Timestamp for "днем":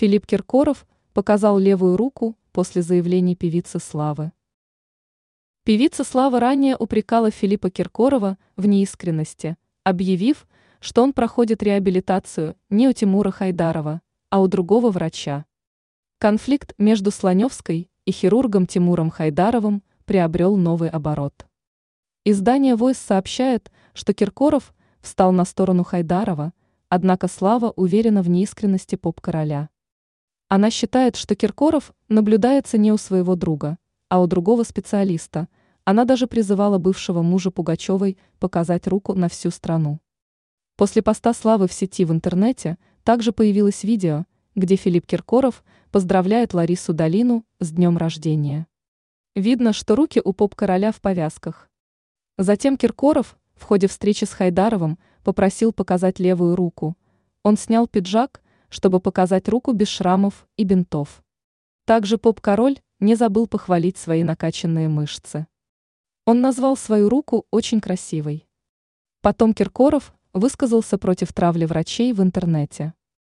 47.70-47.96